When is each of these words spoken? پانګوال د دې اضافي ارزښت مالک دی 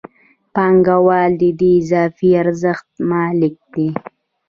پانګوال 0.53 1.31
د 1.41 1.43
دې 1.59 1.71
اضافي 1.81 2.29
ارزښت 2.41 2.89
مالک 3.09 3.55
دی 3.73 3.89